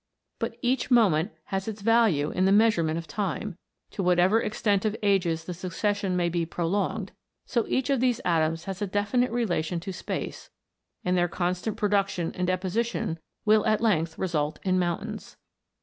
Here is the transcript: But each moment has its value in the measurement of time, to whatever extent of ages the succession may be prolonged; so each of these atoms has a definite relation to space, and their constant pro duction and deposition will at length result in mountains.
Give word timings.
But 0.39 0.57
each 0.63 0.89
moment 0.89 1.31
has 1.43 1.67
its 1.67 1.83
value 1.83 2.31
in 2.31 2.45
the 2.45 2.51
measurement 2.51 2.97
of 2.97 3.05
time, 3.05 3.59
to 3.91 4.01
whatever 4.01 4.41
extent 4.41 4.83
of 4.83 4.97
ages 5.03 5.43
the 5.45 5.53
succession 5.53 6.15
may 6.17 6.27
be 6.27 6.43
prolonged; 6.43 7.11
so 7.45 7.67
each 7.67 7.91
of 7.91 7.99
these 7.99 8.19
atoms 8.25 8.63
has 8.63 8.81
a 8.81 8.87
definite 8.87 9.29
relation 9.29 9.79
to 9.81 9.93
space, 9.93 10.49
and 11.05 11.15
their 11.15 11.27
constant 11.27 11.77
pro 11.77 11.89
duction 11.89 12.31
and 12.33 12.47
deposition 12.47 13.19
will 13.45 13.63
at 13.67 13.79
length 13.79 14.17
result 14.17 14.57
in 14.63 14.79
mountains. 14.79 15.37